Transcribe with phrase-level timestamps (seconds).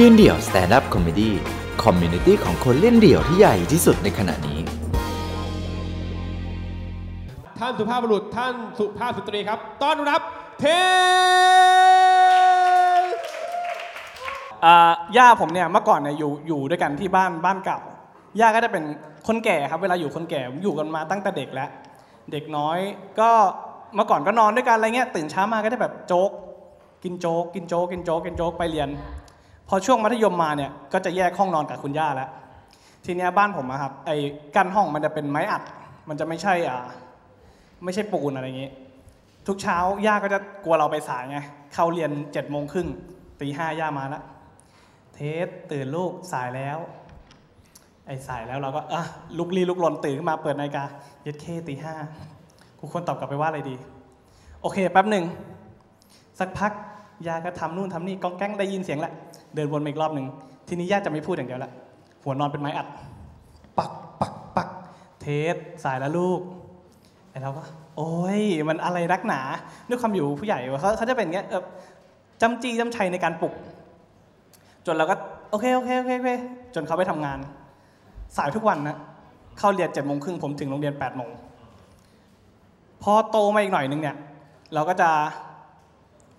[0.00, 4.58] ยืนเดี่ยว stand-up comedy community ของคนเล่นเดี่ยวที่ใหญ่ที่สุดในขณะนี้
[7.58, 10.20] ท่านสุภาพบุรุษท่านสุภาพสตรีครับ ต้อนรับ
[10.60, 10.64] เท
[13.02, 13.04] ส
[14.64, 17.78] อ่าย่าผมเนี่ยเมื่อก่อนเนี่ยอยู่อยู่ด้วยกันที่บ้านบ้านเก่า
[18.40, 18.84] ย่าก็จะเป็น
[19.26, 21.68] คนแก่ครับ เวลาอยู่คนแก่อยู่กันมาตั้งแต่เด็กแล้ว
[22.32, 22.78] เด็กน้อย
[23.20, 23.30] ก็
[23.94, 26.30] เมื่อก่อนก็นอนด้วยกันอะไรเงี้ยตื่นเช้ามาก็ได้แบบโจ๊ก
[27.04, 28.90] กินโจ๊กกินโจ๊กกินโจ๊กกินโจ๊กไปเรียน
[29.68, 32.30] พอช่วงมัธยมมาเนี่ยก็จะแยกห้องนอนกับคุณย่าแล้ว
[33.04, 34.16] ทีเนี้ยบ้านผมอะครับไอ้
[34.56, 35.62] กั้นห้องมันจะเป็นไม้อัด
[36.08, 36.78] มันจะไม่ใช่อ่า
[37.84, 38.70] ไม่ใช่ปูนอะไรอย่างงี้
[39.46, 41.38] ทุกเช้าย่าก็จะกลัวเราไปสายไง
[41.74, 42.88] เข้าเรียนเจ็ดโมงครึ่ง
[43.40, 44.22] ตีห้าย่ามาแล้ว
[45.14, 46.78] เทสตื่นลูกสายแล้ว
[48.06, 49.02] ไอ้สายแล้วเราก็อะ
[49.38, 50.84] ลุกลี้ลุกลนตื่นขึ้นมาเปิดนาฬิกา
[51.22, 51.94] เย็ดเคตีห้า
[52.78, 53.76] กูควรตอบกลับไปว่าอะไรดี
[54.60, 55.24] โอเคแป๊บหนึ่ง
[56.38, 56.72] สักพัก
[57.26, 59.12] ยาก็ทำนู่นทำนี่ก้องแก้งได้ยินเสียงละ
[59.54, 60.26] เดินวนมาอีกรอบหนึ่ง
[60.68, 61.70] ทีนี้ย่าจะไม่พูดอย่างเดียวละ
[62.22, 62.86] หัวนอนเป็นไม้อัด
[63.78, 64.68] ปักปักปัก
[65.20, 66.40] เทสสายแล้วลูก
[67.30, 67.62] ไอ้เราก็
[67.96, 69.40] โอ้ยมันอะไรรักหนา
[69.88, 71.62] ด้วยความอยู่ผู้ใหญ่เขาเขาจะเป็นอย่างเงี้ยเออ
[72.42, 73.54] จำจีจำชัยในการปลุก
[74.86, 75.14] จนเราก็
[75.50, 76.30] โอเคโอเคโอเคโอเค
[76.74, 77.38] จนเขาไปทำงาน
[78.36, 78.96] สายทุกวันนะ
[79.58, 81.30] เข้าเรียนเจ็ดโมงครึ่งผมถึงโรงเรียนแปดโมง
[83.02, 84.16] พอโตมาอีกหน่อยนึงเนี่ย
[84.74, 85.08] เราก็จะ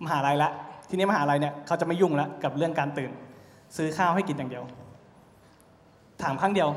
[0.04, 0.50] มหาลัยละ
[0.88, 3.10] ทีนี้มหาลัยเนี่ยเขาจะไม่ยุ่งแล้วกับเรื่องการตื่น
[3.76, 4.64] ซื้อข้าวให้กินอย่างเดียว
[6.22, 6.68] ถามครั้งเดียว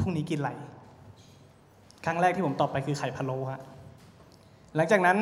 [0.00, 0.50] พรุ่งนี้กินอะไร
[2.04, 3.62] ครั้งแรกที่ผมตอบไปคือไข่พะโล้ฮะ
[4.76, 5.18] หลังจากนั้น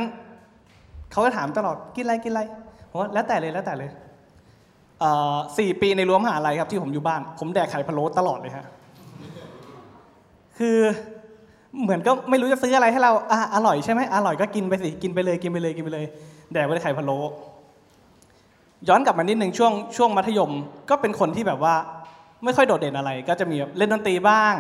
[1.13, 2.43] เขาก็ถามตลอดกินอะไรกินอะไร
[2.91, 3.91] ผมว่าแล้วแต่เลยแล้วแต่เลย
[5.59, 8.65] สี่ปีในรั้วมหาลัยครับที่ผมอยู่บ้าน ผมแดกไข่พะโล้ตลอดเลยฮะ
[10.59, 10.79] คือ
[11.83, 16.07] เหมือนก็ไม่รู้จะซื้ออะไรให้เราอะอร่อยใช่ไหมอร่อยก็กินไปสิกินไปเลยกินไปเลยกินไปเลย
[16.53, 17.19] แดกไปเลยไข่พะโล้
[18.89, 20.51] ย้อนกลับมานิดนึงช่วงช่วงมัธยม
[20.91, 21.75] ก็เป็นคนที่แบบว่า
[22.45, 24.55] ไม่ค่อยโดดเด่นอะไร ก็จะมีเล่นดนตรีบ้าง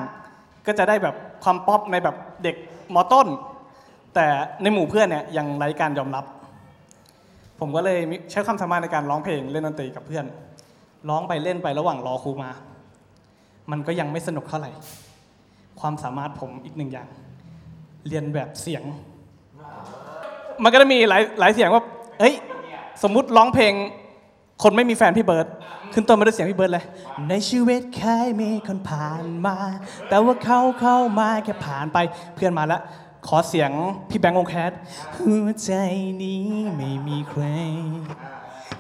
[0.67, 1.15] ก็จะได้แบบ
[1.45, 2.57] ความป๊อปในแบบเด็ก
[2.95, 3.27] มอต้น
[4.15, 4.27] แต่
[4.63, 6.25] ในหมู่เพื่อนเนี่ยยังไร้การยอมรับ
[7.61, 7.99] ผมก็เลย
[8.31, 10.25] ใช้ความสามารถในการร้องเพลงเล่นดนตรีกับเพื่อน
[11.09, 12.51] ร้องไปเล่นไประหว่างรอครูมา
[13.71, 14.71] มันก็ยังไม่สนุกเท่าไหร่
[15.81, 17.09] ความสามารถผมอีกหนึ่งอย่าง
[18.09, 18.83] เรียนแบบเสียง
[20.63, 21.83] มันก็จะมีหลายหลายเสียงว่า
[22.21, 22.35] เฮ้ย
[23.03, 23.73] สมมุติร้องเพลง
[24.63, 25.47] คนไม่มีแฟนพี่เบิร์ด
[25.93, 26.85] ขึ้นต้นมาด้วยเสียงพี่เบิร์ดเลย
[27.29, 29.57] ในชีวิตเคยมีคนผ่านมา
[30.09, 31.99] แต่ว่าเขาเข้ามาแค่ผ่านไป
[32.35, 32.83] เพื่อนมาแล้ว
[33.27, 33.71] ขอเสียง
[34.11, 34.73] พี่แบงค์วงแคท
[35.17, 35.73] หัวใจ
[36.23, 36.45] นี้
[36.77, 37.43] ไม่มีใคร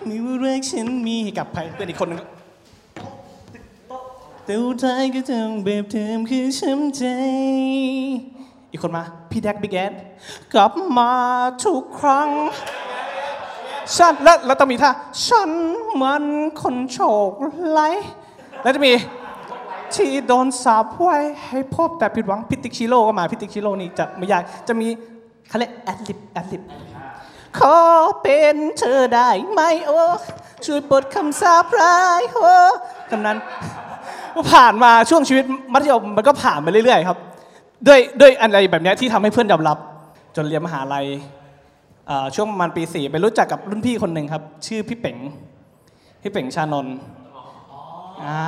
[0.09, 2.21] ม่ว่ารักฉันมีให้กับใครเพื่อนอีกคนนึง
[4.45, 7.03] แต่สุดท้ายก็ต้องแบบเดิมคือช้ำใจ
[8.71, 9.93] อีกคนมา พี่แดกบิ๊กแอด
[10.53, 11.13] กลับมา
[11.63, 12.31] ทุกครั้ง
[13.97, 14.91] ฉันแล้วแล้วต้องมีท่า
[15.27, 15.51] ฉัน
[15.93, 16.23] เหมือน
[16.61, 17.31] คนโชค
[17.71, 17.81] ไหล
[18.63, 18.93] แล้วจะมี
[19.95, 24.87] ที่โดนสาปไว้ให้พบแต่ผิดหวังพิติกชิโร่ก็มาพิติกชิโร่นี่จะไม่ยากจะมี
[25.49, 26.63] เขาเรียก ad-lib ad-lib
[27.59, 27.77] ขอ
[28.23, 29.99] เป็นเธอได้ไหมโอ้
[30.65, 32.55] ช่วยปลดคำสาปร้ายโอ้
[33.11, 33.39] คำนั้น
[34.53, 37.19] ผ่านมาช่วงชีวิตมัธยมมันก็ผ่านไปเรื่อยๆครับ
[37.87, 39.79] ด้วยด้วยอะไรแบบนี้ที่ทำให้เพื่อนยอมรับ
[40.37, 41.07] จนเรียนมหาลัย
[42.35, 45.19] ช่วงประมาณปีสี่ไปรู้จักกับรุ่นพี่คนหนึ่งครับ ชื่อพี่เป๋ง
[46.23, 46.97] พี่เป๋งชานนท์
[48.25, 48.41] อ่า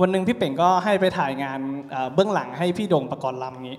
[0.00, 1.60] วันหนึ่งพี่เป๋งก็ให้ไปถ่ายงาน
[1.92, 3.78] อ่าเบื้องหลังให้พี่โด่งประกรณ์ลำอย่างนี้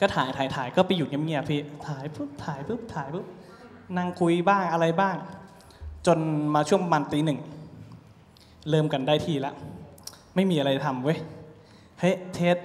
[0.00, 3.26] ก็ถ่ายถ่ายถ่ายก็ไปอยู่เงียบๆพี่ถ่ายปุ๊บถ่ายปุ๊บถ่ายปุ๊บ
[3.96, 5.16] นั่งคุยบ้างอะไรบ้าง
[6.06, 6.18] จน
[6.54, 7.38] มาช่วงประมาณตีหนึ่ง
[8.70, 9.52] เริ่มกันได้ทีละ
[10.34, 11.18] ไม่มีอะไรทำเว้ย
[12.00, 12.56] เฮ้ยเทส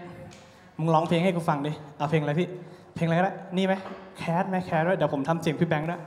[0.77, 2.72] มึงร้องเพลงให้กูฟังดิเอาเพลงอะไรพี่เพ
[3.03, 3.73] ลงอะไรก็ได้นี่ไหม
[4.17, 6.01] แคสไหมแคสด้วยเดี๋ยวผมทำเสียงพี่แบงค์ด้วย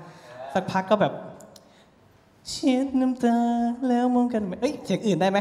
[0.53, 1.13] สักพักก็แบบ
[2.49, 3.37] เช็ดน้ำตา
[3.89, 5.39] แล้วมองกันไหมเอ้ยเสียงอื่นได้ไหม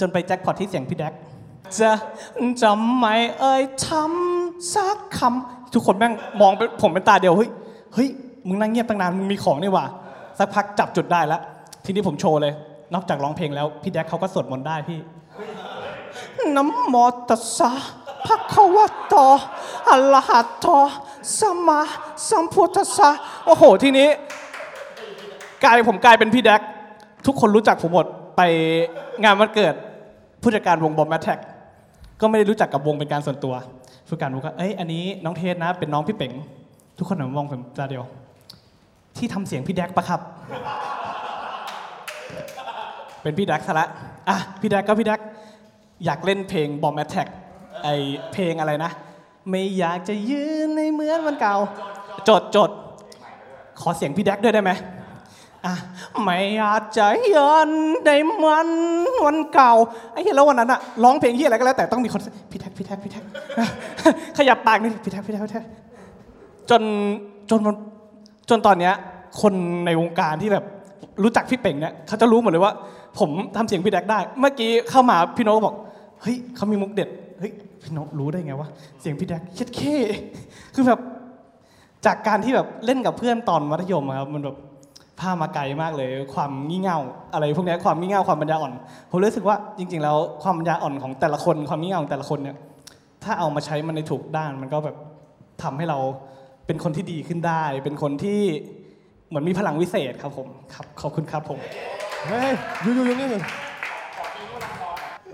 [0.00, 1.12] จนไปแจ็คพอตที่เสียงพี่แดก
[1.80, 1.90] จะ
[2.62, 7.50] จำไม่เอ่ยทำสักคำทุกคนแม่งมองไปผมเป็นตาเดียวเฮ้ย
[7.94, 8.08] เฮ้ย
[8.46, 9.84] มึงนั่งเงียบตั้งนานมึงมีของนี่หว่า
[10.38, 11.40] สักพักจับจุดได้แล้ว
[11.84, 12.52] ทีนี้ผมโชว์เลย
[12.94, 14.98] นอกจากร้องเพลงแล้ว พี่แดกเขาก็สวดมนต์ได้พี่
[16.56, 16.96] นะโม
[17.28, 17.70] ตัสสะ
[18.26, 19.14] ภะคะวะโต
[19.88, 20.66] อะระหะโต
[21.38, 21.80] สัมมา
[22.28, 23.10] สัมพุทธัสสะ
[23.46, 24.08] โอ้โห ทีนี้
[25.64, 26.60] กลายผมกลายเป็นพี่แดก
[27.26, 28.06] ทุกคนรู้จักผมหมด
[28.36, 28.42] ไป
[29.24, 29.74] งานวันเกิด
[30.42, 31.38] ผู้จัดการวงบอมแมทแท็ก
[32.20, 33.54] ก็ไม่ได้รู้จักกับวงเป็นการส่วนตัว
[34.08, 36.32] ผู้จัดการบอกว่าเอ้ยอันนี้น้องเทสนะ เป็นน้องพี่เป๋ง
[36.98, 38.04] ทุกคนหันมองผมตาเดียว
[39.16, 40.20] ที่ทำเสียงพี่แดกปะครับ
[43.22, 43.86] เป็นพี่แดกซะละ
[44.28, 45.20] อะพี่แดกก็พี่แดก
[46.04, 47.28] อยากเล่นเพลงบอมแมทแท็ก
[47.82, 47.88] ไอ
[48.32, 48.90] เพลงอะไรนะ
[49.50, 51.56] ไม่อยากจะยืนในเหมือนวันเก่า
[52.28, 52.70] จดจด
[53.80, 54.72] ขอเสียงพี่แดกด้วยได้ไหม
[55.66, 55.74] อะ
[56.22, 57.68] ไม่อยาจจะย้อน
[58.04, 58.68] ได้มัน
[59.24, 59.72] วันเก่า
[60.12, 62.20] ไอ้เหี้ยแล้ววันนั้นอะร้องเพลงเหี้ยอะไรก็แล้วแต่ต้องมีคน
[62.50, 63.24] พี่แท็กพี่แท็กพี่แท็ก
[64.38, 65.64] ขยับปากนี่พี่แท็กพี่แท็กพี่แท็ก
[66.70, 66.82] จน
[67.50, 67.60] จน
[68.50, 68.94] จนตอนเนี้ย
[69.40, 69.52] คน
[69.86, 70.64] ในวงการที่แบบ
[71.22, 72.72] รู้จักพี่เป่งเนี่ยเขาจะรู้หมดเลยว่า
[73.18, 75.74] ผมทำเสียงพี่แท็กได้ เมื่อกี้เข้ามาพี่โน้ตก็บอก
[76.22, 77.08] เฮ้ยเขามีมุกเด็ด
[77.38, 77.52] เฮ้ย
[77.82, 78.68] พี่น้ตรู้ได้ไงวะ
[79.00, 79.96] เสียงพี่แท็กเช็ดเข้
[80.74, 81.00] คือแบบ
[82.06, 84.56] จากการที่แบบเล่นกับเพื่อนตอนมัธยมครับมันแบบ
[85.20, 86.98] พามาไกลมากเลย ความงี่เง่า
[87.32, 88.72] อะไรพวกนี้ความงี่เง่าความปัญญาอ่อน
[89.10, 92.56] ผมรู้สึกว่าจริง ๆ แล้วความปัญญาอ่อนของแต่ละคน ความงี่เง่าของแต่ละคนเนี่ย
[93.24, 94.96] ถ้าเอามาใช้มันในถูกด้าน มันก็แบบ
[95.62, 95.98] ทำให้เรา
[96.66, 98.40] เป็นคนที่ดีขึ้นได้ เป็นคนที่
[99.28, 101.58] เหมือนมีพลังวิเศษครับผมครับขอบคุณครับผม
[102.26, 102.52] เฮ้ย
[102.82, 103.40] อยู่อยู่อยู่นี่อยู่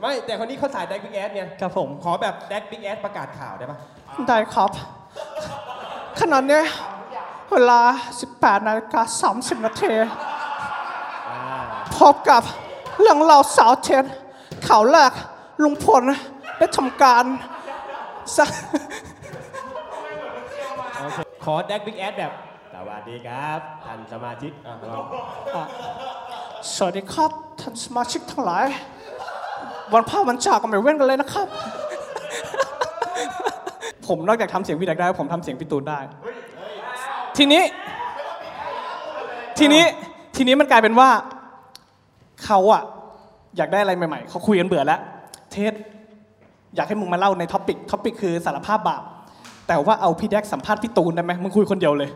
[0.06, 3.78] ไม่แต่คนนี้เขาสายแดกบิ๊กแอดไงครับผมขอแบบแดกบิ๊กแอดประกาศข่าวได้ปะ
[4.28, 4.70] ได้ครับ
[6.20, 6.64] ขนาดเนี้ย
[7.52, 7.80] เวลา
[8.24, 9.92] 18นาฬิกา30 นาที
[11.96, 12.42] พบกับ
[13.00, 14.04] เรื่องเราวสาวเทน
[14.68, 15.12] ข่าวแรก
[15.62, 16.02] ลุงพล
[16.58, 17.24] ได้ทำการ
[18.36, 18.44] สะ
[21.44, 22.32] ขอแดกบิ๊กแอดแบบ
[22.74, 25.04] สวัสดีครับท่านสมาชิกอะลอง
[26.74, 27.30] สวัสดีครับ
[27.60, 28.66] ท่านสมาชิกทั้งหลาย
[29.92, 31.46] วันพ่อวันจากก็ไม่เว้นกันเลยนะครับ
[34.06, 35.98] ผมนอกจากทำเสียงพี่แดกได้ ผมทำเสียงพี่ตูนได้
[37.36, 37.62] ทีนี้
[39.58, 39.84] ทีนี้
[40.36, 41.08] ทีนี้มันกลายเป็นว่า
[42.44, 42.82] เขาอะ
[43.56, 45.00] อยากได้อะไรใหม่ๆ เขาคุยกันเบื่อแล้ว
[45.52, 45.72] test
[46.76, 49.02] อยากให้มึงมาเล่าใน topic topic คือสารภาพบาป
[49.68, 52.10] แต่ว่าเอาพี่แดกสัมภาษณ์พี่ตูนได้ไหมมึงคุยคนเดียวเลย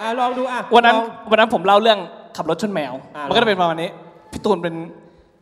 [0.00, 1.98] อะลองดูอะวันนั้น ลอง วันนั้นผมเล่าเรื่อง
[2.36, 3.90] ขับรถชนแมว อ่ามันก็จะเป็นประมาณนี้
[4.32, 4.74] พี่ตูนเป็น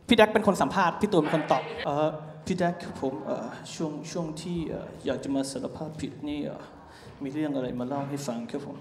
[0.07, 2.09] พี่แดกเป็นคนสัมภาษณ์พี่ตูนเป็นคนตอบเออ
[2.45, 6.61] พี่แดกผมเออช่วงช่วงที่เอออยากจะมาสารภาพผิดนี่เออ
[7.23, 8.77] มีเรื่องอะไรมาเล่าให้ฟังครับผม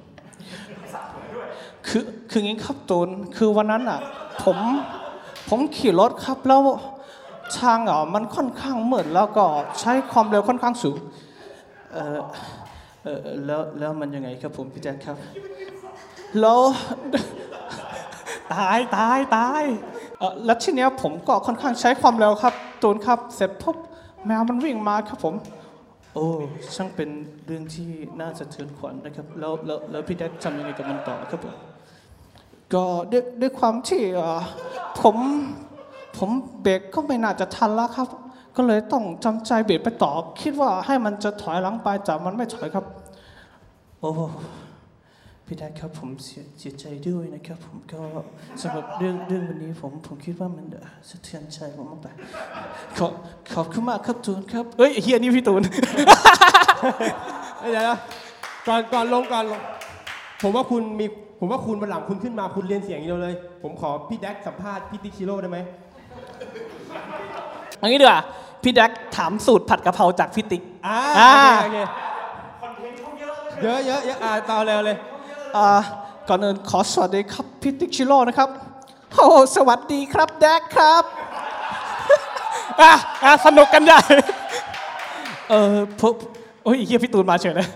[1.87, 4.01] คือคืองี้ครับตูนคือวันนั้นอะ
[4.45, 4.59] ผม
[5.49, 6.61] ผมขี่รถครับแล้ว
[7.59, 9.47] ทางอะมันค่อนข้างมืดแล้วก็
[9.81, 10.97] ใช้ความเร็วค่อนข้างสูง
[11.93, 12.21] เออ
[13.05, 15.17] เออแล้วแล้วมันยังไงครับผมพี่แจ๊คครับ
[16.41, 16.61] แล้ว
[18.55, 19.63] ตายตายตาย
[20.45, 23.77] แล้วทีเนี้ยผมก็ค่อนข้างใช้ความเร็วครับตูนครับ เสร็จปุ๊บ
[24.27, 25.35] แมวมันวิ่งมาครับผม
[26.15, 26.27] โอ้
[26.75, 27.11] ช่างเป็น
[27.47, 27.89] เรื่องที่
[28.21, 31.55] น่าสะเทือนขวัญนะครับ แล้วแล้วแล้วพี่แดกทำยังไงกับมันต่อครับผม
[32.75, 34.03] ก็ด้วยด้วยความที่
[35.01, 35.17] ผม
[36.19, 36.31] ผม
[36.63, 38.09] เบรกก็ไม่น่าจะทันแล้วครับ
[38.57, 42.85] ก็เลยต้องจำใจเบรกไปต่อ คิดว่าให้มันจะถอยหลังไปแต่มันไม่ถอยครับ
[44.01, 44.11] โอ้
[45.47, 48.01] พี่แดกครับผมเสียเสียใจด้วยนะครับ ผมก็
[48.63, 52.07] สำหรับเรื่องเรื่องวันนี้ผมผมคิดว่ามันเอ่อสะเทือนใจผมมากไป
[52.99, 53.07] ขอ
[53.55, 55.63] ขอบคุณมากครับตูนครับเอ้ยเฮียนี่พี่ตูน
[57.61, 57.97] เอ้ยเดี๋ยวนะ
[58.67, 59.61] ก่อนก่อนลงก่อนลง
[60.43, 61.07] ผมว่าคุณมี
[61.39, 65.59] ผมว่าคุณวันหลังคุณขึ้นมาคุณเรียนเสียงอย่างเดียวเลย ผมขอพี่แดกสัมภาษณ์พี่ติ๊กชิโร่ได้ไหม
[67.79, 68.21] เอางี้ดีกว่า
[68.63, 71.31] พี่แดกถามสูตรผัดกะเพราจากพี่ติ๊กอ่าอ่า
[71.63, 71.79] โอเค
[72.63, 73.23] โอเค
[73.63, 75.14] เยอะเยอะเยอะอ่าต่อเร็วเลยอ่า
[76.29, 78.49] ก่อนอื่นขอสวัสดีครับพี่ติ๊กชิโร่นะครับ
[79.15, 81.05] โอ้สวัสดีครับแดกครับ
[82.81, 82.93] อะ
[83.25, 84.01] อะสนุกกันใหญ่
[85.51, 86.13] เออพบ
[86.65, 87.69] โอ้ยเฮียพี่ตูนมาเฉยเลย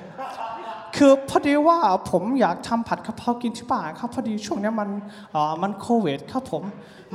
[0.97, 1.79] คือพอดีว่า
[2.11, 4.89] ผมอยากทำผัดกะเพรากินที่บ้านครับพอดีช่วงเนี้ยมัน
[5.35, 6.63] อ่ามันโควิดครับผม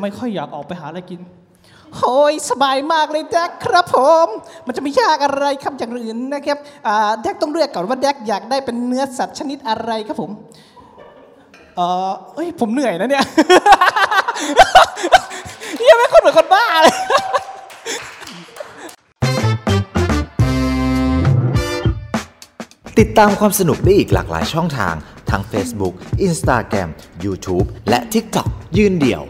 [0.01, 1.19] ไม่ค่อยอยากออกไปหาอะไรกิน
[1.99, 4.27] โอ้ยสบายมากเลยแดกครับผม
[4.65, 6.57] มันจะไม่ยากอะไรครับอย่างอื่นนะครับ
[7.21, 10.31] แดกต้องเลือกก่อนว่าแดกอยากได้เป็นเนื้อสัตว์ชนิดอะไรครับผม
[11.75, 13.25] เออเอ้ยผมเหนื่อยนะเนี่ย
[15.89, 16.95] ยังไม่คนเหมือนคนบ้าเลย
[22.99, 24.95] ติดตามความสนุกได้อีกหลากหลายช่องทาง
[25.29, 25.93] ทั้ง Facebook,
[26.27, 26.89] Instagram,
[27.25, 29.23] YouTube และ TikTok ยืนเดี่ยว